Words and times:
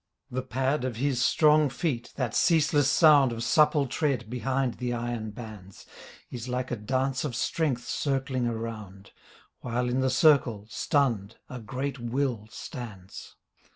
The 0.31 0.41
pad 0.41 0.83
of 0.83 0.95
his 0.95 1.23
strong 1.23 1.69
feet, 1.69 2.11
that 2.15 2.33
ceaseless 2.33 2.89
sound 2.89 3.31
Of 3.31 3.43
supple 3.43 3.85
tread 3.85 4.31
behind 4.31 4.79
the 4.79 4.93
iron 4.93 5.29
bands. 5.29 5.85
Is 6.31 6.49
like 6.49 6.71
a 6.71 6.75
dance 6.75 7.23
of 7.23 7.35
strength 7.35 7.85
circling 7.87 8.47
around. 8.47 9.11
While 9.59 9.89
in 9.89 9.99
the 9.99 10.09
circle, 10.09 10.65
stunned, 10.71 11.35
a 11.49 11.59
great 11.59 11.99
will 11.99 12.47
stands. 12.49 13.35